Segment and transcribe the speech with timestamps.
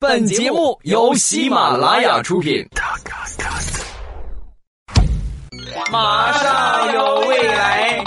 [0.00, 2.64] 本节目由喜马拉雅出品。
[5.90, 8.04] 马上有未来，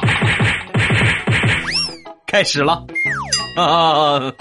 [2.25, 2.85] 开始了
[3.57, 4.31] 啊！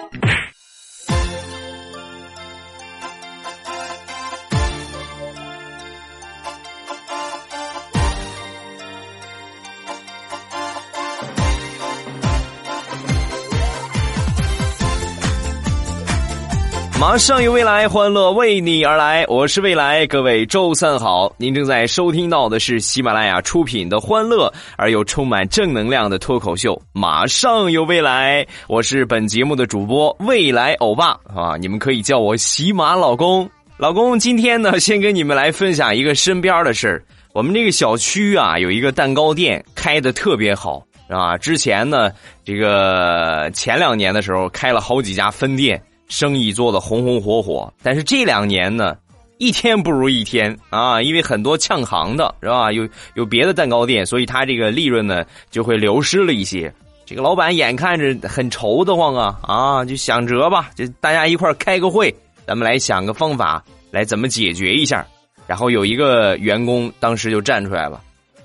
[17.00, 19.24] 马上有未来，欢乐为你而来。
[19.26, 21.34] 我是未来，各位周三好。
[21.38, 28.44] 您正在收听到的是喜马拉雅出品的欢乐而又充满正能量的脱口秀《马上有未来》。
[28.68, 33.48] 我是本节目的主播未来欧巴啊，你们可以叫我喜马老公。
[33.78, 37.02] 老公，今天呢，先跟你们来分享一个身边的事儿。
[37.32, 41.34] 我们这个小区啊，有一个蛋糕店开的特别好啊。
[41.38, 42.10] 之前呢，
[42.44, 45.82] 这个前两年的时候开了好几家分店。
[46.10, 48.96] 生意做的红红火火，但是这两年呢，
[49.38, 51.00] 一天不如一天啊！
[51.00, 52.70] 因为很多呛行的是吧？
[52.72, 56.70] 有有别的蛋糕店，所以他这个利润呢就会流失了一些。
[57.06, 62.14] 这个老板眼看着很愁得慌啊啊，就想辙吧，就大家一块开个会，
[62.44, 65.06] 咱们来想个方法来怎么解决一下。
[65.46, 68.00] 然后有一个员工当时就站出来了，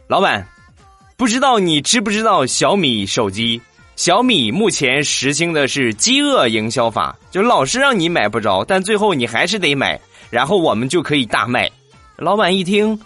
[0.07, 0.47] 老板，
[1.17, 3.59] 不知道你知不知道小米手机？
[3.95, 11.71] 小米目前实行的是饥饿营销法，就老是让你买不着，但最后你还是得买，然后我们就可以大卖。
[12.17, 12.99] 老板一听，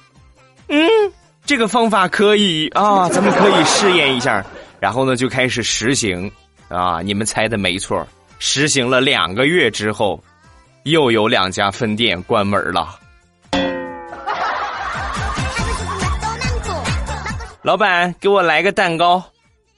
[0.68, 0.90] 嗯，
[1.46, 4.44] 这个方法可以啊，咱们可以试验一下。
[4.80, 6.32] 然后呢，就开始实行
[6.70, 8.06] 啊，你们猜的没错，
[8.40, 10.20] 实行了两个月之后，
[10.84, 12.98] 又有两家分店关门了。
[17.62, 19.24] 老板，给我来个蛋糕。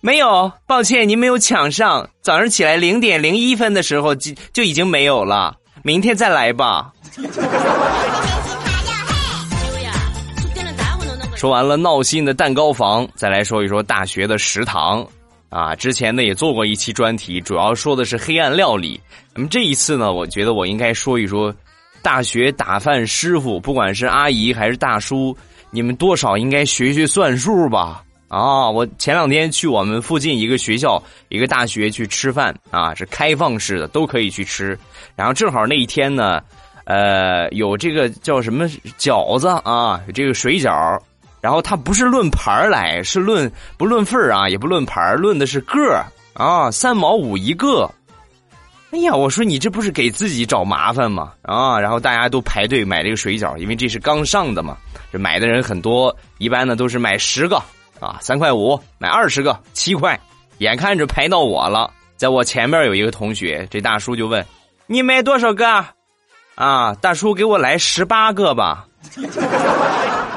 [0.04, 2.10] 没有，抱歉，您没有抢上。
[2.22, 6.92] 早上起来零点零一分的时候就就已经没有了，明天再来吧。
[11.36, 15.08] 说完了闹心的蛋糕房，再来说一说大学的食堂
[15.50, 15.76] 啊。
[15.76, 19.00] 之前呢也做过一期专题，主要说的是黑暗料理。
[19.36, 21.54] 那么这一次呢，我觉得我应该说一说
[22.02, 25.38] 大学打饭师傅，不管是阿姨还是大叔，
[25.70, 28.04] 你们多少应该学学算术吧。
[28.32, 34.80] 啊，我前两天去我们附近一个学校、一个大学去吃饭啊，是开放式的，都可以去吃。
[35.18, 36.42] 然后正好那一天呢，
[36.86, 40.98] 呃，有这个叫什么饺子啊，这个水饺。
[41.42, 46.02] 然后它不是论盘来，是论不论份啊，也不论盘论的是个
[46.34, 47.92] 啊，三毛五一个。
[48.92, 51.34] 哎呀，我说你这不是给自己找麻烦吗？
[51.42, 54.78] 啊，然后大家都排队买这个水饺，因为这是刚上的嘛，
[55.12, 57.62] 这买的人很多，一般呢都是买十个。
[58.02, 60.20] 啊，三块五买二十个，七块，
[60.58, 64.46] 眼看着排到我了，在我前面有一个同学，这大叔就问
[64.88, 65.86] ：“你买多少个？”
[66.56, 68.86] 啊，大叔给我来十八个吧。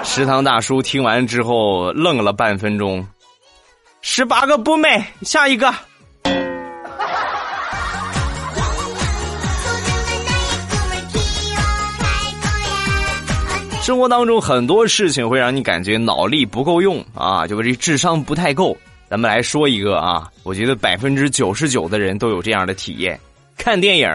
[0.03, 3.07] 食堂大叔听完之后愣了半分钟，
[4.03, 5.75] 十八个不卖，下一个。
[13.85, 18.75] 生活当中很多事情会让你感觉脑力不够用啊，就这智商不太够。
[19.11, 23.21] 咱们来说一个啊，我觉得百分之九十九的人都有这样的体验：
[23.59, 24.09] 看电影，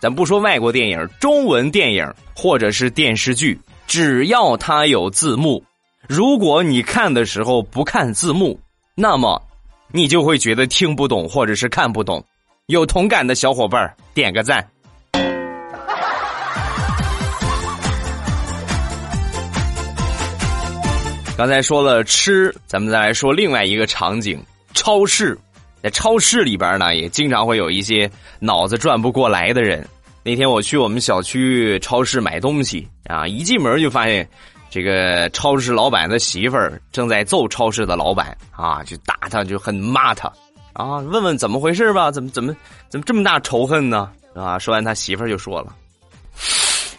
[0.00, 3.56] 咱不说外国电影，中文电影或者是电视剧，
[3.86, 5.62] 只要它有字幕，
[6.08, 8.58] 如果你看的时候不看字幕，
[8.96, 9.40] 那么
[9.92, 12.20] 你就会觉得听不懂或者是看不懂。
[12.66, 14.68] 有同感的小伙伴点个赞。
[21.34, 24.40] 刚才说了吃，咱们再来说另外一个场景——
[24.74, 25.36] 超市。
[25.82, 29.84] 在超市里边呢，也经常会有一些脑子转不过来的人。
[30.22, 34.28] 那天我去我们小区超市买东西啊，一进门就发现
[34.70, 40.30] 这个超市老板的媳妇儿正在揍超市的老板啊，就打他，就很骂他
[40.74, 40.98] 啊。
[40.98, 42.10] 问问怎么回事吧？
[42.10, 42.54] 怎么怎么
[42.88, 44.12] 怎么这么大仇恨呢？
[44.34, 44.58] 啊！
[44.58, 45.74] 说完，他媳妇儿就说了：“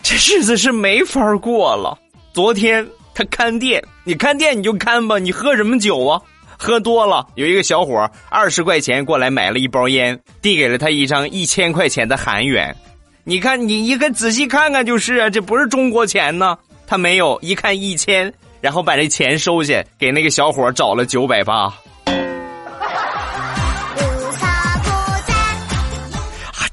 [0.04, 1.98] 这日子是没法过了。
[2.34, 6.22] 昨天。”他看店，你看店你就看吧，你喝什么酒啊？
[6.58, 12.76] 喝多了，有一个小伙二十块钱过来买了一包烟，递给了他一张一千块钱的韩元。
[13.24, 16.58] 你看，你一个仔细看看就是啊，这不是中国钱呢。
[16.88, 21.74] 他没有，一看一千，然后把这钱收下，给那个小伙找了九百八。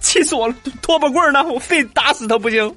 [0.00, 0.54] 气死我了！
[0.82, 1.44] 拖把棍呢？
[1.44, 2.75] 我非打死他不行。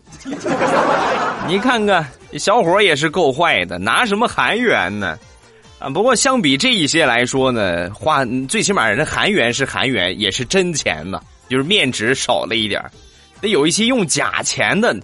[1.47, 2.07] 你看看，
[2.37, 5.17] 小伙也是够坏的，拿什么韩元呢？
[5.79, 12.81] 啊，不过相比这一些来说呢，花最起码人韩元是韩元，也是真钱嘛，就是面值少了一点
[13.41, 14.95] 那有一些用假钱的，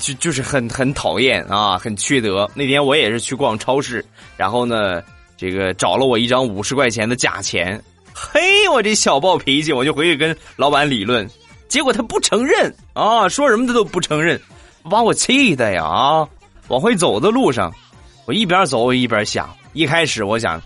[0.00, 2.50] 就就是很很讨厌啊，很缺德。
[2.54, 4.04] 那天我也是去逛超市，
[4.36, 5.00] 然后呢，
[5.36, 7.80] 这个找了我一张五十块钱的假钱，
[8.12, 11.28] 嘿，我这小暴脾气，我就回去跟老板理论，
[11.68, 14.40] 结果他不承认啊，说什么他都不承认，
[14.90, 16.28] 把我气的呀啊！
[16.68, 17.72] 往回走的路上，
[18.26, 20.60] 我一边走一边想，一开始我想，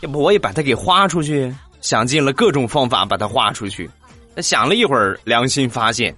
[0.00, 3.88] 要不我也把它给花出去，想尽了各种方法把它花出去。
[4.38, 6.14] 想了一会儿，良心发现。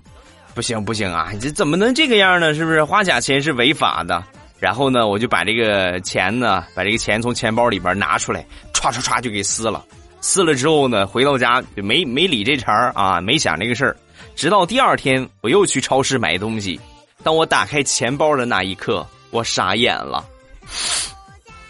[0.55, 1.31] 不行不行啊！
[1.39, 2.55] 这怎么能这个样呢？
[2.55, 4.25] 是不是花假钱是违法的？
[4.59, 8.43] 然后呢，我就把这个钱呢，把这个钱从钱包里边拿出来，
[8.73, 9.85] 唰唰唰就给撕了。
[10.23, 13.95] 撕了之后呢，回到家就没没理这茬啊，没想这个事儿。
[14.35, 16.81] 直到第二天，我又去超市买东西，
[17.23, 19.07] 当我打开钱包的那一刻，
[19.37, 20.25] 我傻眼了，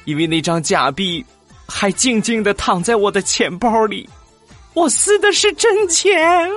[0.04, 1.26] 因为那张假币
[1.66, 4.08] 还静静的躺在我的钱包里，
[4.72, 6.48] 我撕的是真钱。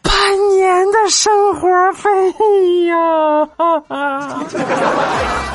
[0.00, 2.08] 半年的生活费
[2.86, 2.96] 呀！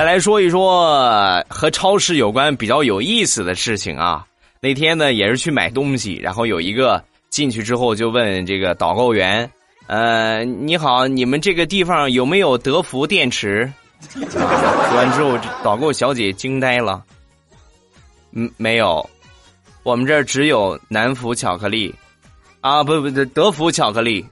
[0.00, 4.24] 再来说一说和超市有关比较有意思的事情啊。
[4.58, 9.50] 那天呢，也是去买东西，然后有一个进去之后就问这个导购员
[9.88, 13.70] ：“呃，你好，你们这个地方有没有德芙电池？”
[14.08, 17.04] 说完之后，导购小姐惊呆了。
[18.32, 19.06] 嗯，没有，
[19.82, 21.94] 我们这儿只有南孚巧克力，
[22.62, 24.24] 啊，不不，德芙巧克力。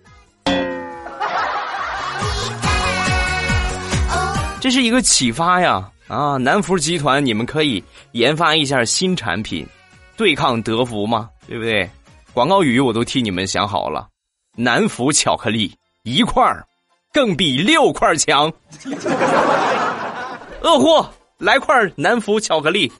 [4.61, 5.89] 这是一个启发呀！
[6.09, 7.83] 啊，南孚集团，你们可以
[8.13, 9.67] 研发一下新产品，
[10.17, 11.29] 对抗德芙吗？
[11.47, 11.89] 对不对？
[12.33, 14.09] 广告语我都替你们想好了，
[14.57, 16.67] 南孚巧克力一块儿，
[17.13, 18.53] 更比六块强。
[20.63, 21.09] 饿货。
[21.39, 22.93] 来块南孚巧克力。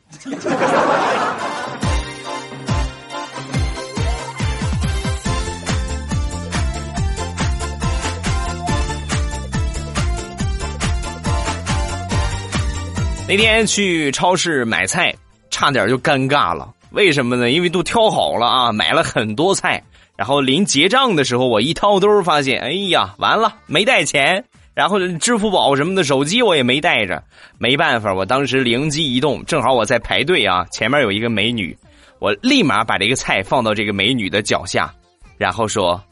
[13.29, 15.15] 那天去超市买菜，
[15.51, 16.73] 差点就尴尬了。
[16.93, 17.51] 为什么呢？
[17.51, 19.83] 因为都挑好了啊，买了很多菜，
[20.17, 24.43] 然后临结账的时候，我一掏兜，发现，哎呀，完了，没带钱。
[24.73, 27.23] 然后支付宝什么的手机我也没带着，
[27.59, 31.77] 没办法，我当时灵机一动，正好我在排队啊，前面有一个美女，
[32.21, 34.91] 我立马把这个菜放到这个美女的脚下，
[35.37, 36.03] 然后说：“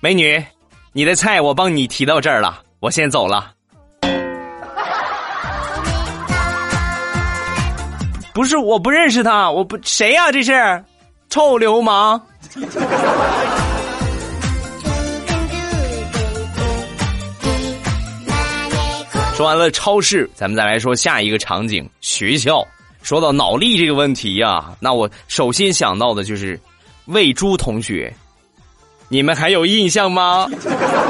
[0.00, 0.44] 美女，
[0.92, 3.52] 你的菜我帮你提到这儿了，我先走了。”
[8.32, 10.30] 不是，我不认识他，我不谁呀？
[10.30, 10.84] 这是
[11.28, 12.20] 臭流氓。
[19.34, 22.66] 说完了超市，咱们再来说下一个场景——学校。
[23.02, 26.60] 说到脑力这个问题呀，那我首先想到的就是
[27.06, 28.12] 喂猪同学，
[29.08, 30.46] 你们还有印象吗？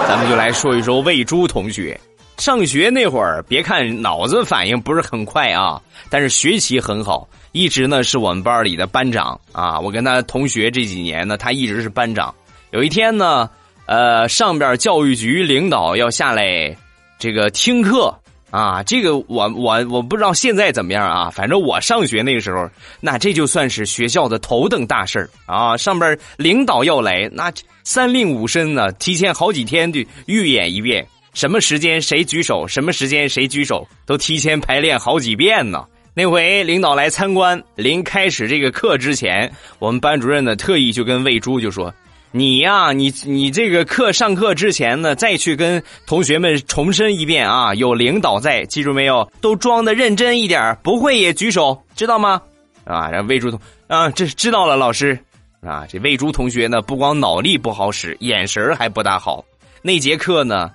[0.09, 1.99] 咱们就来说一说喂猪同学。
[2.41, 9.79] 上学那会儿，别看脑子反应不是很快啊，但是学习很好，一直呢是我们班里的班长啊。
[9.79, 12.35] 我跟他同学这几年呢，他一直是班长。
[12.71, 13.51] 有一天呢，
[13.85, 16.75] 呃，上边教育局领导要下来。
[17.19, 18.19] 这个听课
[18.51, 22.67] 啊，这个我我我不知道现在怎么样啊，反正我上学那个时候，
[23.01, 25.77] 那这就算是学校的头等大事啊。
[25.77, 27.53] 上边领导要来，那
[27.85, 35.85] 三令五申呢，提前好几天就预演一遍，什么时间谁举手，什么时间谁举手，都提前排练好几遍呢。
[36.13, 41.93] 那回领导来参观，临开始这个课之前，我们班主任呢特意就跟魏珠就说。
[42.33, 47.75] 你呀，你你这个课上课之前呢，再去跟同学们重申一遍啊！
[47.75, 49.29] 有领导在，记住没有？
[49.41, 52.41] 都装的认真一点，不会也举手，知道吗？
[52.85, 53.59] 啊，让魏珠同
[53.89, 55.19] 啊，这知道了，老师
[55.61, 59.45] 啊，这魏珠同学呢，不光脑力不好使，眼神还不大好。
[59.83, 60.71] 那节课呢，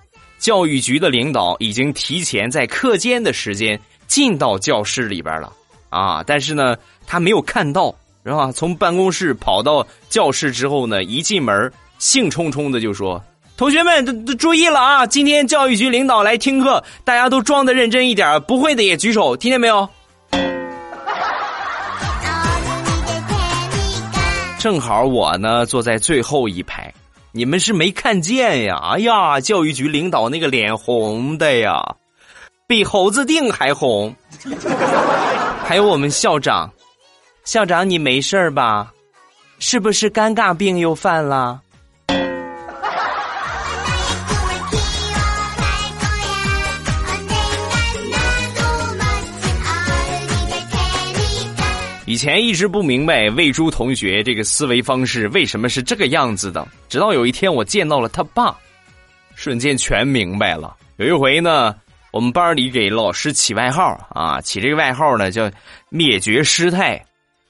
[0.46, 5.52] 教育局的领导已经提前在课间的时间进到教室里边了
[5.90, 6.76] 啊，但是呢，
[7.08, 7.96] 他没有看到。
[8.24, 8.52] 是吧？
[8.52, 13.20] 从办公室跑到教室之后呢，一进门兴冲冲的就说
[13.58, 15.08] ：“同学们都都注意了啊！
[15.08, 19.90] 今天教育局领导来听课，大家都装的认真一点，不会的也举手，听见没有？”
[24.60, 26.94] 正好我呢坐在最后一排，
[27.36, 28.78] 你们是没看见呀？
[28.94, 31.98] 哎呀，教育局领导那个脸红的呀，
[32.66, 34.16] 比猴子腚还红。
[35.68, 36.72] 还有我们校长。
[37.44, 38.94] 校长，你没事吧？
[39.60, 41.62] 是不是尴尬病又犯了？
[52.16, 58.56] 以前一直不明白魏珠同学这个思维方式为什么是这个样子的，直到有一天我见到了他爸，
[59.36, 60.78] 瞬间全明白了。
[60.96, 61.76] 有一回呢，
[62.14, 65.52] 我们班里给老师起外号啊，起这个外号呢叫
[65.92, 67.04] “灭绝师太”。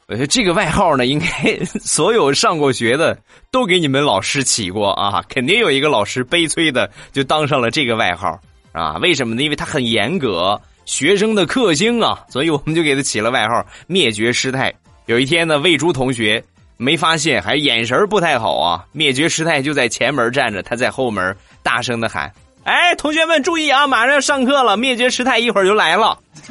[0.09, 3.15] 我觉得这个外号呢，应该所有上过学的
[3.51, 8.41] 都给你们老师起过啊，肯定有一个老师悲催的就当上了这个外号
[8.71, 8.97] 啊。
[8.97, 9.43] 为什么呢？
[9.43, 14.73] 因为他很严格，学生的克星啊，所以我们就给他起了外号“灭绝师太”。
[15.07, 16.43] 有一天呢，魏珠同学
[16.77, 22.31] 没发现，还眼神不太好啊，灭绝师太就在前门站着，他在后门大声的喊
[22.63, 26.17] ：“哎，同学们注意啊，马上要上课了，灭绝师太一会儿就来了。”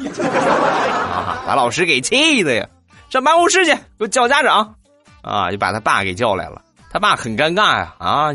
[1.15, 2.67] 啊，把老师给气的呀。
[3.09, 4.75] 上办公室去，给我叫家长，
[5.21, 6.61] 啊，就把他爸给叫来了。
[6.91, 8.27] 他爸很尴尬呀，啊，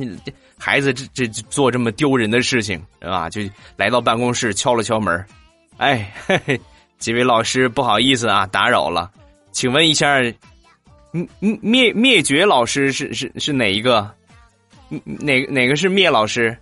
[0.59, 3.29] 孩子这这做这么丢人的事情，是吧？
[3.29, 3.43] 就
[3.77, 5.23] 来到办公室敲了敲门，
[5.81, 6.61] 哎，嘿嘿，
[6.99, 9.11] 几位老师不好意思啊，打扰了，
[9.51, 10.21] 请问一下，
[11.41, 14.11] 灭灭绝老师是是是哪一个？
[15.05, 16.55] 哪哪个是灭老师？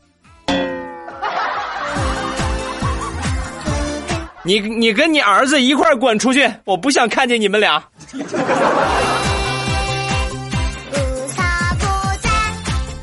[4.44, 6.48] 你你跟你儿子一块滚出去！
[6.64, 7.82] 我不想看见你们俩。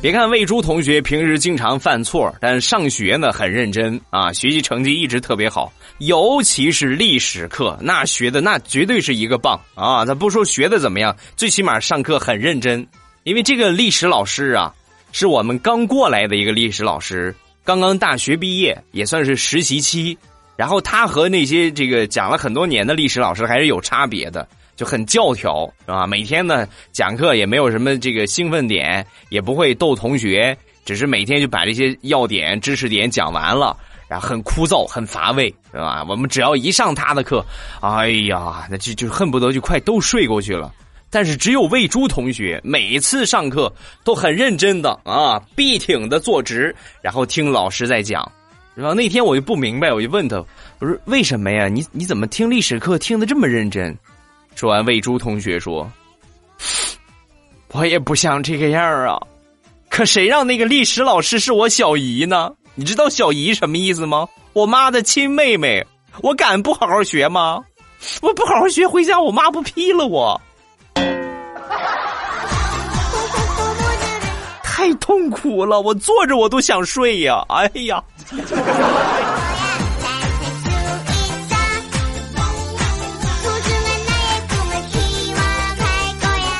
[0.02, 10.04] 别看魏珠同学平时经常犯错，但上学呢很认真啊，学习成绩一直特别好，尤其是历史课，那学的那绝对是一个棒啊！
[10.04, 12.86] 他不说学的怎么样，最起码上课很认真。
[13.24, 14.72] 因为这个历史老师啊，
[15.12, 17.34] 是我们刚过来的一个历史老师，
[17.64, 20.16] 刚刚大学毕业，也算是实习期。
[20.56, 26.06] 然后他和那些这个讲了很多年的历史老师还是有差别的，就很教条，是吧？
[26.06, 36.04] 每天呢讲课也没有什么这个兴奋点，也不会逗同学，只是每天就把这些要点、知识点讲完了，然后很枯燥、很乏味，是吧？
[36.08, 37.44] 我们只要一上他的课，
[37.80, 40.72] 哎呀，那就就恨不得就快都睡过去了。
[41.08, 43.72] 但是只有魏珠同学每次上课
[44.04, 48.30] 都很认真的啊，笔挺的坐直，然后听老师在讲。
[48.74, 50.36] 然后那天我就不明白，我就问他
[50.80, 51.66] ：“我说为什么呀？
[51.66, 53.96] 你你怎么听历史课听得这么认真？”
[54.56, 55.86] 说完，魏珠同学说
[57.72, 59.20] ：“我也不想这个样啊，
[59.90, 62.50] 可谁让那个历史老师是我小姨呢？
[62.74, 64.26] 你知道小姨什么意思吗？
[64.54, 65.86] 我妈的亲妹妹。
[66.22, 67.62] 我敢不好好学吗？
[68.22, 70.40] 我不好好学，回家我妈不批了我。”
[74.64, 77.44] 太痛苦了，我坐着我都想睡呀！
[77.50, 78.02] 哎呀。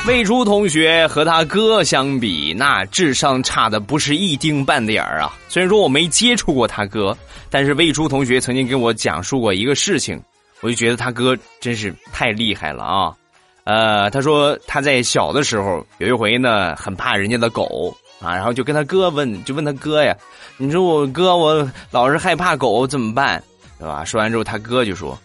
[0.07, 5.37] 魏珠同学和他哥相比，那智商差的不是一丁半点儿啊！
[5.49, 7.15] 虽然说我没接触过他哥，
[7.49, 10.17] 但是魏珠同学曾经跟我讲述过一个事情，
[10.61, 13.13] 我就觉得他哥真是太厉害了啊！
[13.65, 17.95] 呃，他说他在小的时候有一回呢，很怕人家的狗。
[18.19, 20.15] 啊，然后就跟他哥问，就问他哥呀，
[20.57, 23.43] 你说我哥我老是害怕狗怎么办，
[23.77, 24.03] 对吧？
[24.05, 25.15] 说完之后，他哥就说：“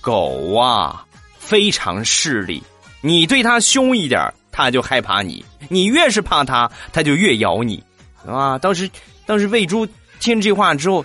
[0.00, 1.04] 狗啊，
[1.36, 2.62] 非常势利，
[3.04, 7.82] 你对它凶一点，它就害怕你；你越是怕它，它就越咬你，
[8.26, 8.90] 啊！”当时，
[9.26, 9.86] 当时魏珠
[10.20, 11.04] 听这话之后，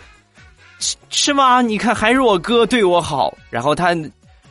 [0.80, 1.62] 是是吗？
[1.62, 3.38] 你看，还是我哥对我好。
[3.50, 3.94] 然后他，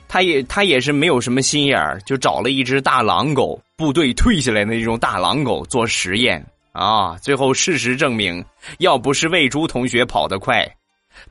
[0.06, 6.44] 他也他也是没有什么心眼儿，就找了一只大狼狗，部队退下来的那种大狼狗做实验。
[6.72, 7.16] 啊！
[7.20, 8.44] 最后事实证明，
[8.78, 10.64] 要不是魏珠同学跑得快，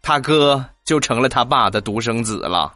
[0.02, 2.74] 他哥就成了他爸的独生子了。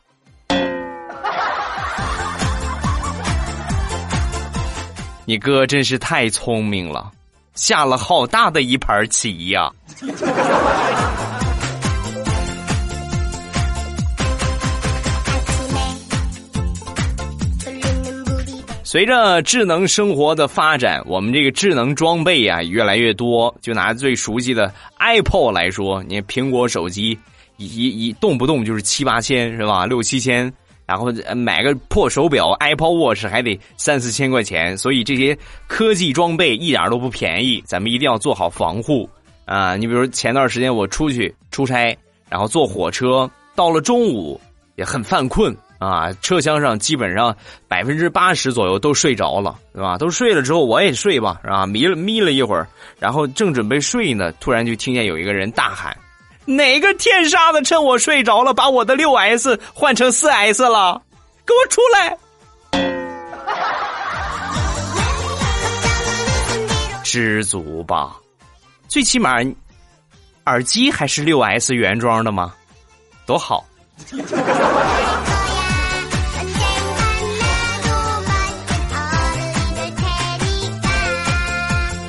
[5.26, 7.12] 你哥真是太聪明了，
[7.54, 9.72] 下了好大的一盘棋呀！
[18.84, 23.56] 随着智能生活的发展，我们这个智能装备啊越来越多。
[23.62, 27.18] 就拿最熟悉的 iPod 来说，你苹果手机
[27.56, 29.86] 一一动不动就是七八千是吧？
[29.86, 30.52] 六七千，
[30.92, 34.78] 然后买个破手表 Apple Watch 还得三四千块钱。
[34.78, 39.10] 所以这些科技装备一点都不便宜，咱们一定要做好防护
[39.46, 39.78] 啊！
[39.78, 41.98] 你比如前段时间我出去出差，
[42.30, 44.40] 然后坐火车，到了中午
[44.76, 45.56] 也很犯困。
[45.80, 47.36] 啊，车厢上基本上
[47.68, 49.98] 百分之八十左右都睡着了，对吧？
[49.98, 51.66] 都睡了之后，我也睡吧，是吧？
[51.66, 52.68] 迷了眯了一会儿，
[53.00, 55.98] 然后正准备睡呢，突然就听见有一个人大喊
[56.46, 61.02] ：“哪个天杀的趁我睡着了把我的六 s 换成四 s 了
[61.46, 62.18] 给我出来。
[67.04, 68.16] 知足吧。
[68.88, 69.36] 最起码
[70.46, 72.54] 耳机还是六 s 原装的吗？
[73.26, 73.64] 多好。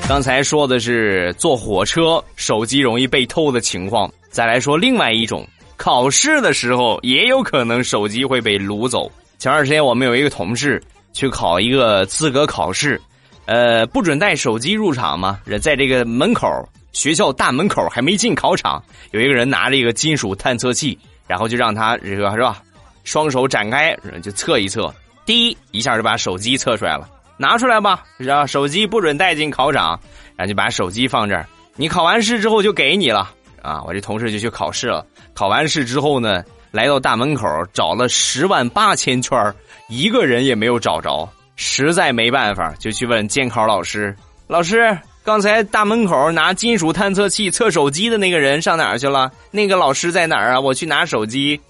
[0.09, 4.11] 刚才说的是坐火车手机容易被偷的情况。
[4.33, 5.47] 再来说另外一种，
[5.77, 9.13] 考试的时候也有可能手机会被掳走。
[9.39, 12.99] 前段时间我们有一个同事去考一个资格考试，
[13.45, 16.49] 呃，不准带手机入场嘛，人在这个门口
[16.93, 22.63] 学校大门口还没进考场，有一个人拿着一个金属探测器，然后就让他这个是吧，
[23.05, 24.93] 双手展开就测一测，
[25.27, 27.07] 滴一下就把手机测出来了。
[27.37, 28.47] 拿出来吧，是吧？
[28.47, 30.01] 手机不准带进考场，
[30.37, 31.47] 然后就把手机放这儿。
[31.77, 33.31] 你考完试之后就给你了
[33.63, 33.83] 啊！
[33.87, 35.07] 我这同事就去考试了。
[35.33, 39.55] 考完试之后呢，来到大门口找了十万八千圈
[39.89, 44.15] 一个人也没有找着，实在没办法，就去问监考老师
[44.47, 49.31] ：“老师，刚才大门口拿金属探测器测手机的那个人上哪儿去了？
[49.51, 50.61] 那个老师在哪儿啊？
[50.61, 51.61] 我去拿手机。”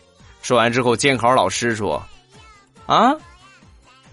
[0.43, 2.03] 说完之后，监考老师说
[2.87, 3.15] ：“啊。”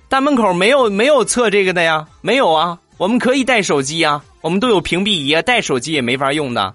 [0.10, 6.74] 大门口没有没有测这个的呀，没有啊，我们可以带手机啊，我们都有屏蔽仪，带手机也没法用的。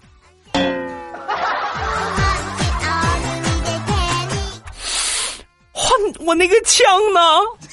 [6.25, 7.21] 我那个枪呢？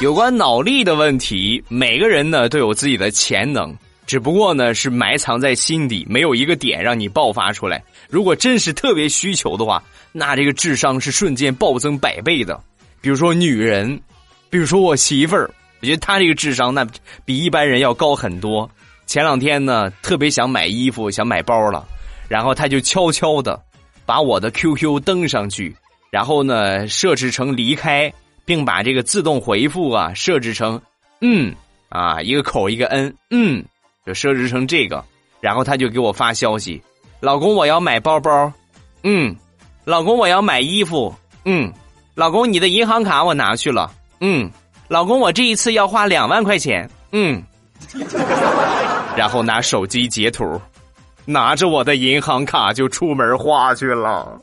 [0.00, 3.76] 有关脑力的问题，每个人呢都有自己的潜能。
[4.04, 7.82] 只不过呢，是埋藏在心底，没有一个点让你爆发出来。
[8.08, 12.60] 如果真是特别需求的话，那这个智商是瞬间暴增百倍的。
[13.00, 14.00] 比如说女人，
[14.50, 15.48] 比如说我媳妇儿，
[15.80, 16.84] 我觉得她这个智商那
[17.24, 18.68] 比一般人要高很多。
[19.12, 21.86] 前两天呢，特别想买衣服，想买包了，
[22.28, 23.62] 然后他就悄悄的
[24.06, 25.76] 把我的 QQ 登上去，
[26.10, 28.10] 然后呢设置成离开，
[28.46, 30.80] 并把这个自动回复啊设置成
[31.20, 31.54] 嗯
[31.90, 33.62] 啊一个口一个 n 嗯。
[34.06, 35.04] 就设置成这个，
[35.42, 36.80] 然后他就给我发消息
[37.20, 38.50] ：“老公，我要买包包。”
[39.04, 39.36] 嗯，
[39.84, 41.14] 老公，我要买衣服。
[41.44, 41.70] 嗯，
[42.14, 43.92] 老公，你的银行卡我拿去了。
[44.20, 44.50] 嗯，
[44.88, 46.88] 老公，我这一次要花两万块钱。
[47.12, 47.42] 嗯，
[49.16, 50.60] 然后拿手机截图，
[51.24, 54.40] 拿着我的银行卡就出门花去了。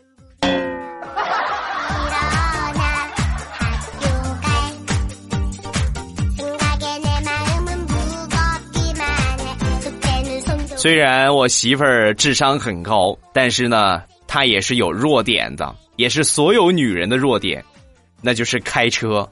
[10.77, 17.62] 虽然我媳妇儿智商很高，但是呢，她也是有弱点的，也是所有女人的弱点，
[18.21, 19.29] 那就是开车。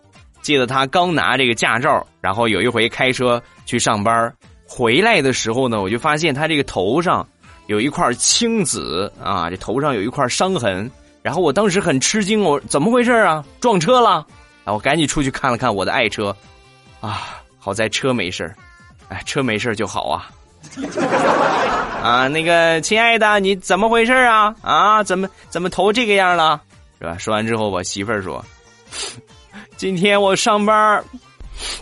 [0.48, 4.34] 记得他刚拿这个驾照，然后有一回开车去上班，
[4.66, 7.28] 回来的时候呢，我就发现他这个头上
[7.66, 10.90] 有一块青紫啊，这头上有一块伤痕。
[11.22, 13.44] 然后我当时很吃惊，我怎么回事啊？
[13.60, 14.26] 撞车了？
[14.64, 16.34] 啊，我赶紧出去看了看我的爱车，
[17.02, 18.50] 啊，好在车没事
[19.10, 20.32] 哎，车没事就好啊。
[22.02, 24.56] 啊，那个亲爱的，你怎么回事啊？
[24.62, 26.62] 啊，怎么怎么头这个样了？
[27.00, 27.18] 是吧？
[27.18, 28.42] 说完之后，我媳妇儿说
[29.78, 31.04] ：“今天我上班，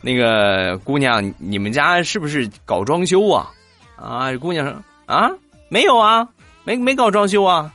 [0.03, 3.49] 那个姑娘，你们家是不是搞装修啊？”
[3.95, 4.75] 啊，姑娘说
[5.07, 5.31] ：“啊，
[5.69, 6.27] 没有啊，
[6.65, 7.71] 没没搞装修啊，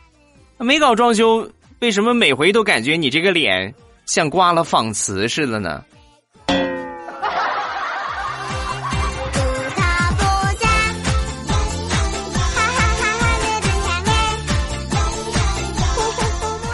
[0.59, 1.50] 没搞装修，
[1.81, 3.74] 为什么每回都感觉你这个脸
[4.05, 5.83] 像刮了仿瓷似的呢？”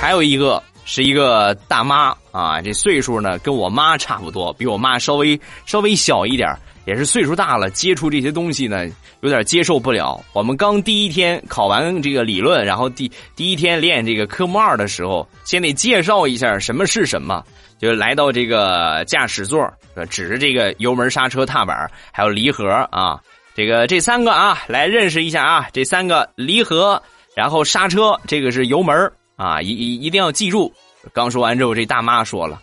[0.07, 6.49] 还有一个是一个大妈啊，这岁数呢跟我妈差不多，比我妈稍微稍微小一点
[6.85, 8.87] 也是岁数大了，接触这些东西呢
[9.23, 10.25] 有点接受不了。
[10.33, 17.43] 我们刚第一天考完这个理论，然后第第一天练这个科目二的时候，先得介绍一下什么是什么，
[17.77, 19.69] 就来到这个驾驶座，
[20.09, 23.19] 指着这个油门、刹车、踏板还有离合啊，
[23.57, 27.03] 这个这三个啊，来认识一下啊，这三个离合，
[27.35, 29.11] 然后刹车，这个是油门。
[29.37, 30.73] 啊，一一一定要记住！
[31.13, 32.63] 刚说完之后，这大妈说了：“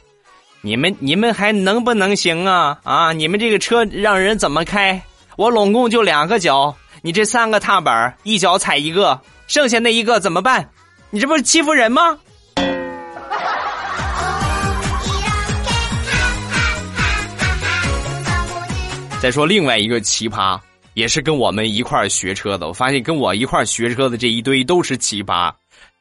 [0.62, 2.80] 你们你们还能不能行啊？
[2.84, 5.00] 啊，你们这个车让人怎么开？
[5.38, 10.68] 我拢共就两个脚，你这三个踏板，一脚踩一个，剩下那一个怎么办？
[11.12, 12.18] 你这不是欺负人吗？”
[19.22, 20.60] 再说另外一个奇葩，
[20.96, 22.68] 也是跟我们一块儿学车的。
[22.68, 25.54] 我发现跟我一块儿学车的这一堆都是奇葩。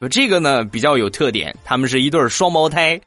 [0.08, 3.00] 这个呢比较有特点，他们是一对双胞胎，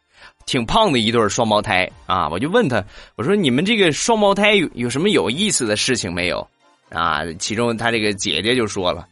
[0.45, 2.29] 挺胖的一对双胞胎啊。
[2.29, 2.83] 我就问他，
[3.15, 6.47] 我说你们这个双胞胎有有什么有意思的事情没有？
[6.89, 9.07] 啊，其中他这个姐姐就说了，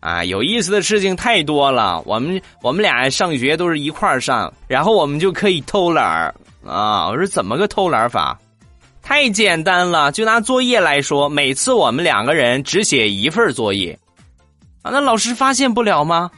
[0.00, 2.02] 啊，有意思的事情太多了。
[2.06, 6.34] 我们我们俩上学都是一块儿上，然后我们就可以偷懒儿
[6.66, 7.08] 啊。
[7.08, 8.38] 我说怎么个偷懒法？
[9.02, 13.98] 太简单了，就拿作业来说，每次我们两个人只写一份作业，
[14.82, 16.30] 啊，那老师发现不了吗？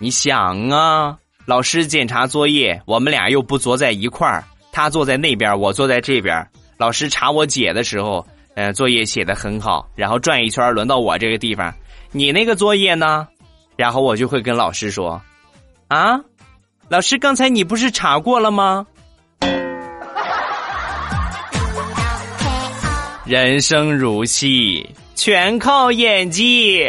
[0.00, 6.48] 你想啊，老师检查作业，我们俩又不坐在一块儿，他坐在那边，我坐在这边。
[6.76, 11.74] 老师查我姐的时候，呃，作业写的很好，然后转一圈轮到我这个地方，
[12.12, 13.26] 你那个作业呢？
[13.74, 15.20] 然后我就会跟老师说，
[15.88, 16.20] 啊，
[16.88, 18.86] 老师，刚才你不是查过了吗？
[23.24, 26.86] 人生如戏，全靠演技。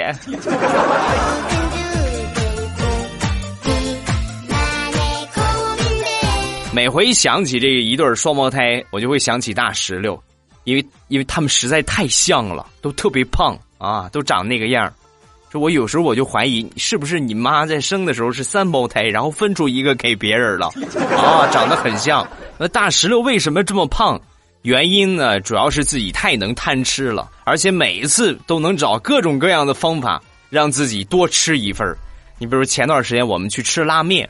[6.80, 10.18] 每回想起这一对双胞胎，我就会想起大石榴，
[10.64, 14.90] 因为因为他们实在太像了，都特别胖啊，都长那个样
[15.52, 20.68] 这我有时候我就怀疑，是不是你妈在生的时候是三胞胎，然后分出一个给别人了
[21.18, 21.46] 啊？
[21.52, 22.26] 长得很像。
[22.58, 24.18] 那大石榴为什么这么胖？
[24.62, 31.94] 原因呢，主要是自己太能贪吃了，而且每一次都能找各种各样的方法让自己多吃一份
[32.38, 34.30] 你比如前段时间我们去吃拉面，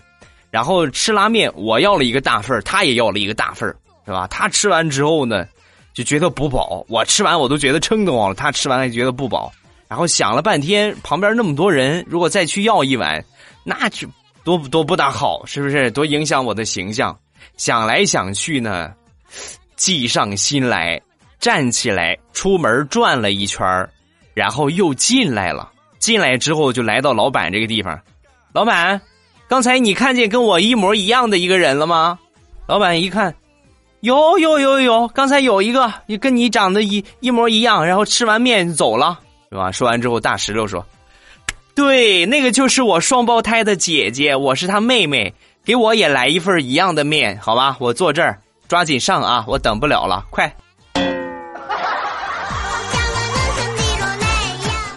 [0.52, 3.68] 然后吃拉面，我要了一个大份他也要了一个大份
[4.06, 4.28] 是吧？
[4.28, 5.48] 他吃完之后呢，
[5.94, 9.52] 就觉得不饱；我吃完我都觉得撑得慌了，他吃完还觉得不饱。
[9.88, 13.24] 然后想了半天，旁边那么多人，如果再去要一碗，
[13.64, 14.08] 那就
[14.44, 15.92] 多多不大好，是不是？
[15.92, 17.18] 多影响我的形象。
[17.58, 18.94] 想来想去呢。
[19.76, 21.00] 计上心来，
[21.40, 23.66] 站起来，出门转了一圈
[24.34, 25.72] 然后又进来了。
[26.00, 27.98] 进来之后就来到老板这个地方。
[28.52, 29.00] 老板，
[29.50, 32.20] 刚才你看见跟我一模一样的一个人了吗？
[32.68, 33.34] 老板一看，
[34.02, 39.72] 有有有有，刚才有一个，你跟你长得一一模一样，然后吃完面走了，是吧？
[39.72, 40.86] 说完之后，大石榴说
[41.74, 45.34] ：“对，那个就是我双胞胎的姐姐，我是她妹妹，
[45.66, 47.76] 给我也来一份一样的面，好吧？
[47.80, 49.44] 我坐这儿。”抓紧上啊！
[49.48, 50.56] 我等不了了，快！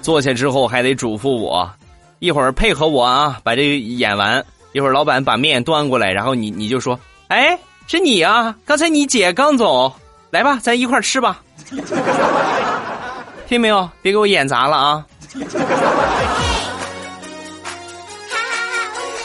[0.03, 1.73] 坐下之后还得嘱咐我，
[2.23, 4.47] 一会儿配合我啊，把这个演完。
[4.71, 7.59] 一会儿老板把面端过来，然后你你就说：“哎，
[7.89, 8.55] 是你啊！
[8.65, 9.93] 刚才你姐刚走，
[10.31, 11.43] 来吧，咱一块吃吧。
[13.49, 13.91] ”听没有？
[14.03, 15.05] 别给我演砸了啊！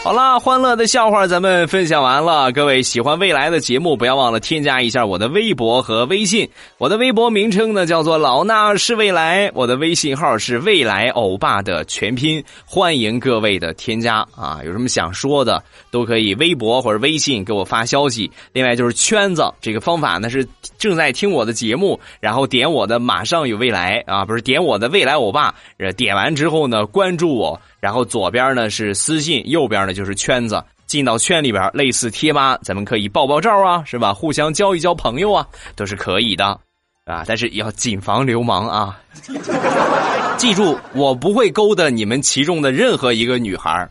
[0.08, 2.50] 好了，欢乐的笑话咱们分享完了。
[2.54, 6.50] 各位喜欢未来的节目，不要忘了添加一下我的微博和微信。
[6.78, 12.42] 我的微博名称呢叫做老衲是未来，我的微信号是未来欧巴的全拼。
[12.66, 14.62] 欢迎各位的添加啊！
[14.64, 18.32] 有什么想说的都可以微博或者微信给我发消息。
[18.54, 25.54] 另外就是圈子这个方法呢是正在听我的节目，然后点我的马上有未来啊，不是点我的未来欧巴，
[25.98, 27.60] 点完之后呢关注我。
[27.88, 30.62] 然后左边呢是私信，右边呢就是圈子。
[30.88, 34.14] 进到圈里边，类似贴吧，咱们可以爆爆照啊，是吧？
[34.14, 36.48] 互相交一交朋友啊，都是可以的，
[37.06, 37.24] 啊。
[37.26, 39.00] 但是要谨防流氓啊！
[40.36, 43.88] 记住，我不会勾搭你们其中的任何一个女孩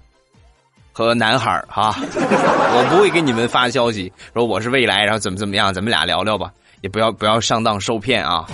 [0.93, 8.45] 和男孩哈，我不会给你们发消息说我是未来，然后怎么怎么样，咱们俩聊聊吧，也不要不要上当受骗啊。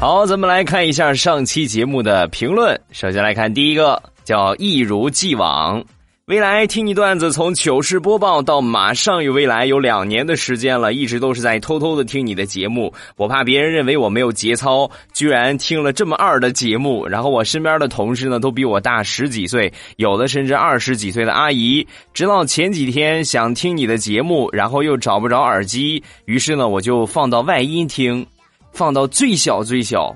[0.00, 2.80] 好，咱们来看一下上期节目的评论。
[2.92, 5.84] 首先来看第一个，叫一如既往。
[6.26, 12.94] 未来听你段子从糗事播报到马上有未来有两年的时间了，一直都是在偷偷的听你的节目。
[13.16, 17.04] 我怕别人认为我没有节操，居然听了这么二的节目。
[17.04, 21.84] 然后我身边的同事呢，都比我大十几岁，有的甚至二十几岁的阿姨。
[22.14, 28.24] 直到前几天想听你的节目，然后又找不着耳机，于是呢，我就放到外音听。
[28.72, 30.14] 放到最小最小，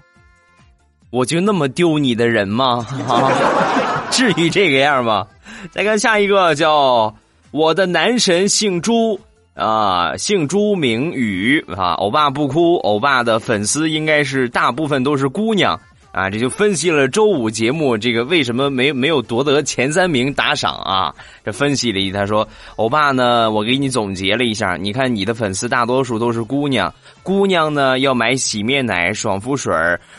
[1.11, 2.87] 我就那么丢你的人吗？
[3.09, 3.31] 啊，
[4.11, 5.27] 至于这个样吗？
[5.71, 7.15] 再看下一个，叫
[7.51, 9.19] 我的男神姓朱
[9.55, 15.79] 啊，姓朱名宇啊，欧巴不哭，欧巴的粉丝应该是大部分都是姑娘。
[16.13, 21.15] 啊，这就分析了周五节目这个为什么没没有夺得前三名打赏啊？
[21.43, 22.47] 这分析了一，他说
[22.77, 29.73] ：“欧巴呢，我给你总结了一下，你看你的粉丝大多数都是姑娘，姑娘呢要买洗面奶、爽肤水、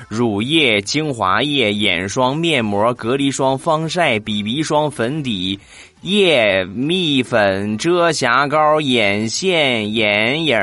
[0.10, 5.60] 乳液、精华液、眼霜、面膜、隔离霜、防晒、BB 霜、粉底、
[6.03, 10.57] 液、蜜粉、遮瑕膏、眼线、眼影、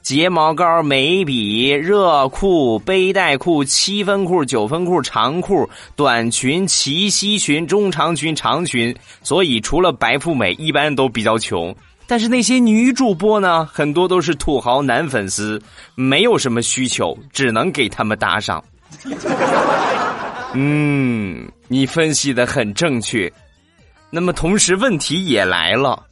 [0.00, 8.94] 睫毛膏、眉笔、热裤、背带裤、七分裤、九分裤、长裤、短裙、齐膝裙、中长裙、长裙。
[9.24, 11.74] 所以，除了白富美，一般都比较穷。
[12.06, 15.60] 但是那些女主播呢，很多都是土豪男粉丝，
[15.96, 18.62] 没有什么需求，只能给他们打赏。
[20.54, 23.32] 嗯，你分析的很正确。
[24.10, 26.02] 那么同时问题也来了，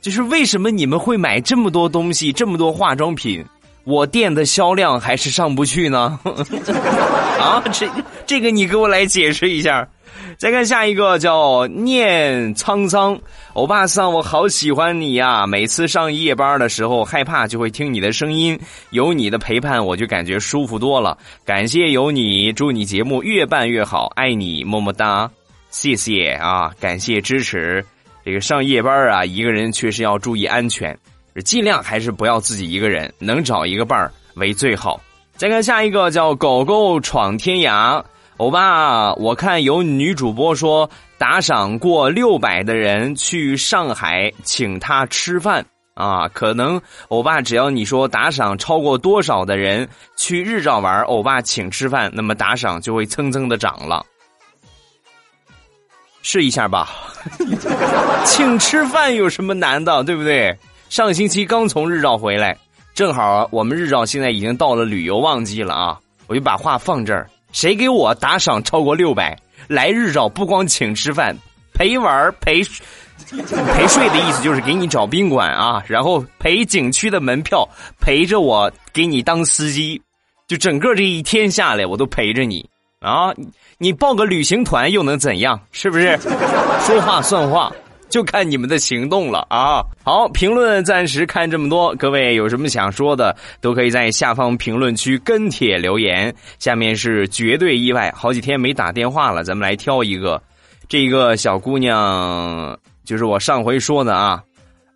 [0.00, 3.44] 就是为什么你们会买这么多东西，这么多化妆品，
[3.84, 6.18] 我店的销量还是上不去呢？
[7.38, 7.88] 啊，这
[8.26, 9.86] 这个你给我来解释一下。
[10.38, 13.18] 再看下一个叫念沧桑，
[13.54, 15.46] 欧巴桑，我好喜欢你呀！
[15.46, 18.58] 每次上夜班的时候，害怕就会听你的声音，
[18.90, 21.16] 有你的陪伴，我就感觉舒服多了。
[21.44, 25.30] 感谢有你，祝你节目越办越好，爱你，么么哒，
[25.72, 26.70] 谢谢啊！
[26.78, 27.84] 感谢支持。
[28.24, 30.96] 这个上夜班啊，一个人确实要注意安全，
[31.44, 35.00] 尽量还是不要自己一个人，能找一个伴儿为最好。
[35.34, 38.04] 再看下一个叫狗狗闯天涯。
[38.36, 54.04] 欧巴，我看有女主播说打赏过六百的人去上海请他吃饭啊，可能欧巴只要你说打赏超过多少的人去日照玩，欧巴请吃饭，那么打赏就会蹭蹭的涨了。
[56.22, 56.88] 试一下吧，
[58.24, 60.56] 请吃饭有什么难的，对不对？
[60.88, 62.56] 上星期刚从日照回来，
[62.94, 67.28] 正好我们日照现在已经到了旅游旺季了啊，我就把话放这儿。
[67.52, 69.36] 谁给我打赏超过六百
[69.68, 70.28] 来日照？
[70.28, 71.36] 不光请吃饭，
[71.74, 72.62] 陪玩陪
[73.32, 77.66] 陪睡的意思就是给你找宾馆啊，然后陪景区的门票，
[78.00, 80.00] 陪着我给你当司机，
[80.46, 82.68] 就整个这一天下来我都陪着你
[83.02, 83.34] 啊！
[83.78, 85.60] 你报个旅行团又能怎样？
[85.72, 86.16] 是不是？
[86.86, 87.70] 说话算话。
[88.08, 89.82] 就看你们的行动了啊！
[90.04, 96.34] 好，评论暂时看这么多，各位有什么想说的，都可以在下方评论区跟帖留言。
[96.58, 100.42] 下面是绝对意外，好几天没打电话了，咱们来挑一个。
[100.90, 104.42] 这个小姑娘就是我上回说的啊，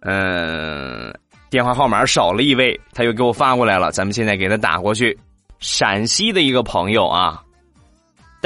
[0.00, 1.10] 嗯，
[1.48, 5.18] 电话号码少了一位，她又给我发过来了，咱们现在给她打过去。
[5.58, 7.42] 陕西的一个朋友啊，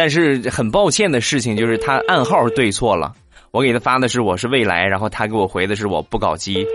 [0.00, 3.12] 但是很抱歉的事情就是他暗号对错了。
[3.50, 6.66] 我给他发的是我是未来，然后他给我回的是我不搞基，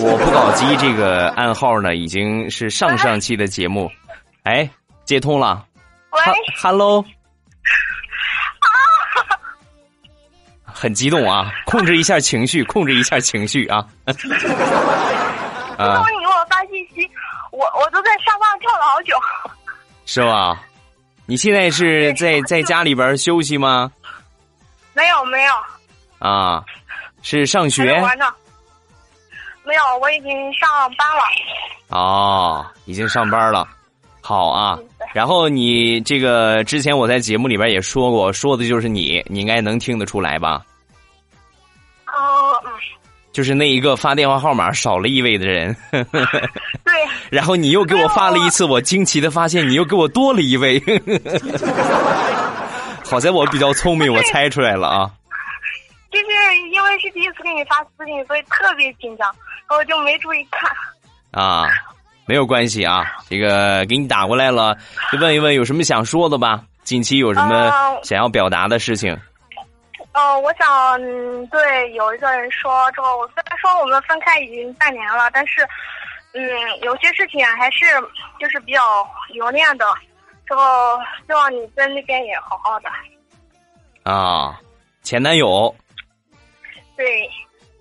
[0.00, 3.88] 我不搞基这个暗号呢已经是上上期的节目，
[4.42, 4.68] 哎，
[5.04, 5.64] 接通了，
[6.10, 6.18] 喂
[6.60, 7.04] ，Hello，
[10.64, 13.86] 很激动啊，控制一下情绪，控制一下情绪啊，
[15.78, 17.08] 啊，你给我发信息，
[17.52, 19.14] 我我都在沙发上跳了好久，
[20.06, 20.60] 是吧？
[21.26, 23.90] 你现在是在在家里边休息吗？
[24.92, 25.52] 没有没有。
[26.18, 26.64] 啊，
[27.22, 27.84] 是上学？
[29.64, 31.22] 没有，我已经上班了。
[31.88, 33.66] 哦，已经上班了，
[34.20, 34.78] 好啊。
[35.14, 40.62] 然后你这个之前我在节目里边也说过，说的就是你，你应该能听得出来吧？
[42.06, 42.70] 哦，嗯。
[43.34, 45.76] 就是那一个发电话号码少了一位的人。
[45.90, 46.02] 对。
[47.30, 50.80] 然后你又给我发了一次，我惊奇的发现你又给我多了一位。
[53.04, 55.10] 好在我比较聪明，我猜出来了啊。
[56.12, 56.26] 就是
[56.72, 59.28] 因为是第一次给你发私信，所以特别紧张，
[59.68, 60.70] 我就没注意看。
[61.32, 61.68] 啊，
[62.26, 64.76] 没有关系啊，这个给你打过来了，
[65.10, 66.62] 就问一问有什么想说的吧？
[66.84, 67.72] 近期有什么
[68.04, 69.18] 想要表达的事情？
[70.14, 70.98] 嗯，我想
[71.48, 75.66] 对有一个人说，之后虽然说我们分开已经半年了，但是
[76.32, 76.40] 嗯，
[76.82, 77.84] 有些事情还是
[78.38, 78.80] 就是比较
[79.30, 79.84] 留恋的。
[80.46, 82.88] 这个希望你在那边也好好的。
[84.04, 84.60] 啊，
[85.02, 85.74] 前男友。
[86.96, 87.28] 对，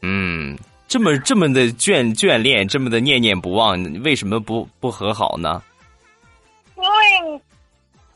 [0.02, 5.62] 嗯，这么这么的眷眷恋，这么的念念不忘，为什么不不和好呢？
[6.78, 7.42] 因为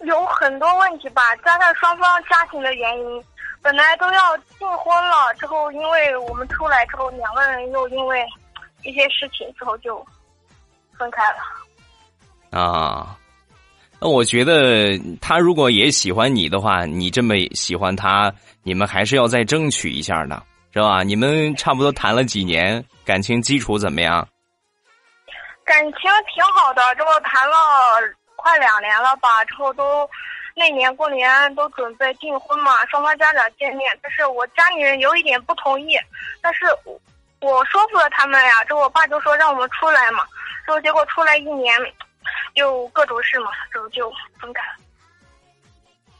[0.07, 3.23] 有很多问题吧，加上双方家庭的原因，
[3.61, 8.25] 本来都要订婚了，之后因为我们出来之后，两个人又因为
[8.83, 10.05] 一些事情之后就
[10.97, 12.59] 分开了。
[12.59, 13.17] 啊，
[13.99, 20.41] 那我觉得他如果也喜欢你的话，你这么喜欢他，你们还是要再争取一下的。
[20.73, 21.01] 是吧？
[21.01, 24.27] 你们差不多谈了几年，感情基础怎么样？
[25.65, 26.01] 感情
[26.33, 27.55] 挺好的，这不谈了
[28.35, 29.43] 快两年了吧？
[29.45, 30.07] 之后都
[30.57, 35.95] 那年过年都准备订婚嘛，双方家长见面，但是我家里人有一点不同意，
[36.41, 36.65] 但是
[37.41, 38.63] 我说服了他们呀。
[38.63, 40.23] 之后我爸就说让我们出来嘛，
[40.65, 41.71] 之后结果出来一年，
[42.55, 44.63] 就各种事嘛，之后就分开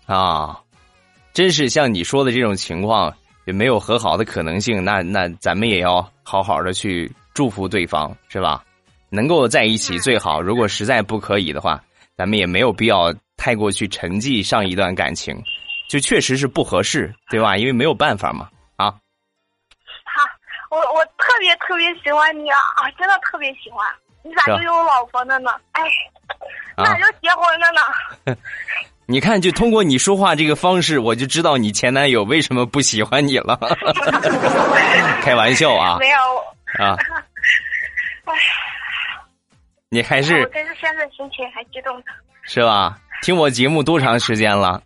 [0.06, 0.16] 了。
[0.16, 0.62] 啊，
[1.34, 3.12] 真是像你说的这种情况。
[3.48, 8.62] 也没有和好的可能性，那那咱们也要好好的去祝福对方，是吧？
[9.10, 10.42] 能够在一起最好。
[10.42, 11.82] 如果实在不可以的话，
[12.18, 15.42] 咱们也没有必要太过去沉寂上一段感情，
[15.88, 17.56] 就确实是不合适，对吧？
[17.56, 18.50] 因为没有办法嘛。
[18.76, 18.92] 啊，
[20.04, 20.24] 好，
[20.70, 23.88] 我我特别特别喜欢你啊啊，真的特别喜欢。
[24.24, 25.52] 你咋就有老婆了呢？
[25.72, 25.82] 哎，
[26.76, 28.38] 咋就结婚了呢？
[29.10, 33.58] 你看，就通过你说话这个方式，我就知道你前男友为什么不喜欢你了。
[35.24, 35.98] 开玩笑啊！
[35.98, 36.18] 没有
[36.86, 36.98] 啊。
[38.26, 38.36] 哎，
[39.90, 42.06] 你还是我真是现在心情还激动呢。
[42.44, 42.98] 是吧？
[43.22, 44.82] 听我节目多长时间了？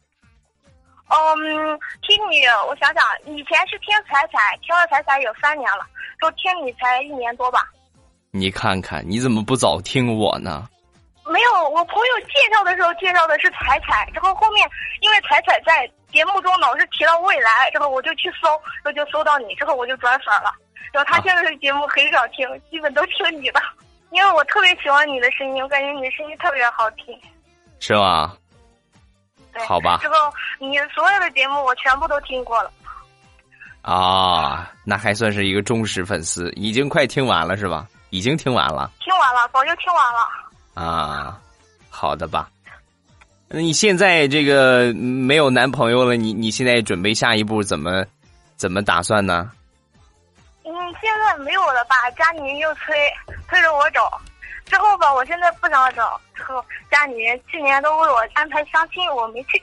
[1.08, 5.86] 嗯，听你，我想想，以前是听彩彩，听了彩彩有三年了，
[6.22, 7.68] 就听你才一年多吧。
[8.32, 10.68] 你看看，你怎么不早听我呢？
[11.26, 14.68] 没有，我朋友介绍的时候介绍的是彩彩，之后后面
[15.02, 18.48] 因为彩彩在节目中老是提到未来，之后我就去搜，
[18.84, 20.52] 然后就搜到你，之后我就转粉了。
[20.92, 23.62] 然后他现在的节目很少听，基本都听你的，
[24.12, 27.18] 因为我特别喜欢你的声音，我感觉你的声音特别好听。
[27.82, 28.34] 是吗？
[29.52, 29.66] 对。
[29.66, 29.98] 好吧。
[30.02, 30.16] 之后
[30.60, 32.72] 你所有的节目我全部都听过了。
[33.82, 37.88] 啊，那还算是一个忠实粉丝，已经快听完了是吧？
[38.12, 38.92] 已经听完了。
[39.00, 40.20] 听完了，早就听完了。
[40.76, 41.42] 啊，
[41.90, 42.48] 好的吧？
[43.48, 48.06] 那你现在这个没有男朋友了，你你现在准备下一步怎么
[48.56, 49.52] 怎么打算呢？
[50.64, 51.96] 嗯，现在没有了吧？
[52.12, 52.96] 家里人又催
[53.50, 54.22] 催着我找，
[54.66, 56.22] 之后吧，我现在不想找。
[56.42, 59.62] 之后家里面去年都为我安排相亲，我没去。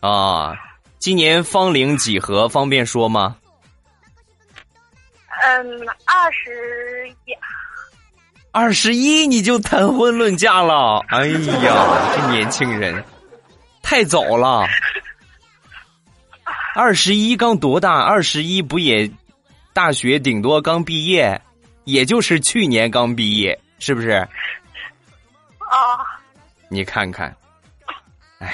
[0.00, 0.54] 啊，
[0.98, 2.48] 今年芳龄几何？
[2.48, 3.36] 方便说吗？
[5.42, 7.32] 嗯，二十一。
[8.52, 11.02] 二十一你就谈婚论嫁了？
[11.08, 11.26] 哎
[11.64, 13.02] 呀， 这年轻人
[13.82, 14.66] 太早了。
[16.74, 18.00] 二十一刚多大？
[18.00, 19.10] 二十一不也
[19.72, 21.40] 大学顶多刚毕业，
[21.84, 24.26] 也就是去年刚毕业，是不是？
[25.76, 26.20] 啊。
[26.68, 27.34] 你看看，
[28.38, 28.52] 哎。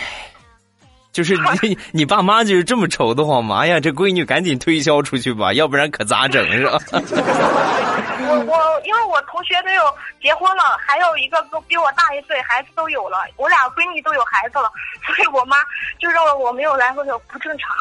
[1.12, 3.58] 就是你， 你爸妈就是这么愁的慌吗？
[3.58, 6.78] 哎呀，这闺女赶紧推销出去吧，要不然可咋整是吧？
[6.90, 9.82] 我我因为我同学都有
[10.22, 14.72] 结婚了，还有一个都比我大一岁，孩子都有了，我俩闺女都有孩子了，
[15.04, 15.58] 所以我妈
[16.00, 17.76] 就认为我没有男朋友不正常。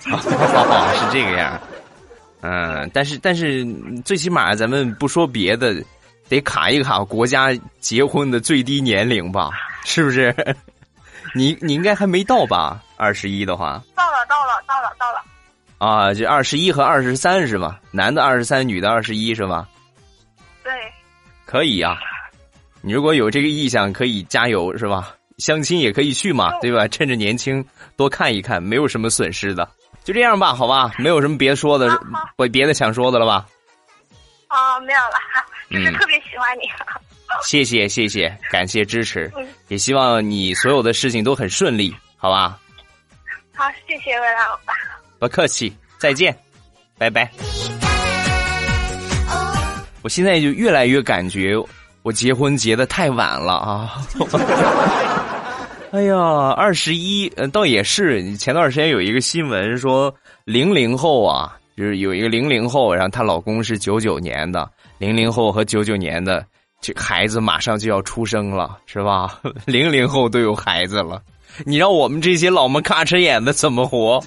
[0.96, 1.60] 是这个样，
[2.40, 3.66] 嗯，但是但是
[4.02, 5.74] 最起码咱们不说别的，
[6.28, 9.50] 得卡一卡国家结婚的最低年龄吧，
[9.84, 10.34] 是不是？
[11.34, 12.82] 你你应该还没到吧？
[12.96, 15.22] 二十一的话，到了，到了，到了，到了。
[15.78, 17.78] 啊，这二十一和二十三是吧？
[17.90, 19.68] 男的二十三，女的二十一是吧？
[20.64, 20.72] 对。
[21.44, 21.98] 可以呀，
[22.80, 25.14] 你如果有这个意向，可以加油是吧？
[25.38, 26.88] 相亲也可以去嘛，对吧？
[26.88, 27.62] 趁着年轻
[27.96, 29.68] 多看一看，没有什么损失的。
[30.02, 31.86] 就这样吧，好吧，没有什么别说的，
[32.38, 33.46] 我别的想说的了吧？
[34.48, 35.16] 啊，没有了，
[35.70, 36.62] 就是特别喜欢你。
[37.44, 39.30] 谢谢谢谢，感谢支持，
[39.68, 42.58] 也希望你所有的事情都很顺利，好吧？
[43.54, 44.72] 好，谢谢未来欧巴。
[45.18, 46.36] 不客气，再见，
[46.96, 47.30] 拜拜。
[50.02, 51.56] 我现在就越来越感觉
[52.02, 53.98] 我结婚结的太晚了啊！
[55.90, 56.16] 哎呀，
[56.56, 58.36] 二十一，倒也是。
[58.36, 66.44] 前段时间有一个新闻说，零零后啊，就是有一个零零后，然后她老公是九九年的，零零后和九九年的。
[66.78, 69.40] 这孩子马上就要出生了，是吧？
[69.64, 71.20] 零零后都有孩子了，
[71.64, 74.22] 你让我们这些老么咔哧眼的怎么活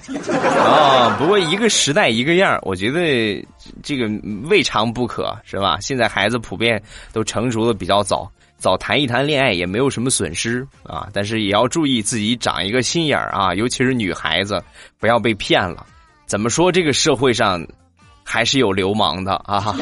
[0.58, 1.16] 啊？
[1.16, 3.42] 不过一个时代一个样我觉得
[3.84, 4.10] 这个
[4.48, 5.78] 未尝不可，是吧？
[5.80, 6.82] 现在孩子普遍
[7.12, 11.08] 都成熟的比较早，早谈一谈恋爱也没有什么损失啊。
[11.12, 14.62] 但是也要注意自己长一个心眼儿啊，尤其是女孩子，
[14.98, 15.86] 不要被骗了。
[16.30, 17.66] 怎么说这个社会上？
[18.22, 19.58] 还是有流氓的啊！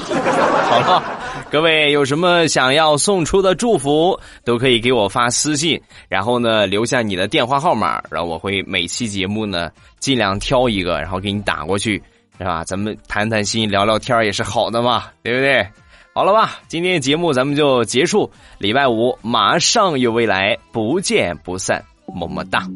[0.70, 1.02] 好了，
[1.50, 9.68] 各位有什么想要送出的祝福，都可以给我发私信，然后呢留下你的电话号码，然后我会每期节目呢
[9.98, 12.02] 尽量挑一个，然后给你打过去，
[12.38, 12.64] 是吧？
[12.64, 15.68] 咱们谈谈心，聊聊天也是好的嘛，对不对？
[16.14, 21.84] 好了吧，今天节目咱们就结束，礼拜五马上有未来，不见不散，
[22.14, 22.66] 么么哒。